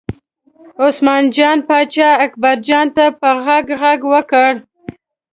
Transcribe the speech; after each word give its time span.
عثمان 0.85 1.23
جان 1.35 1.57
پاچا 1.67 2.09
اکبرجان 2.25 2.87
ته 2.95 3.05
په 3.19 3.29
غږ 3.45 3.65
غږ 3.81 3.99
وکړ. 4.11 4.51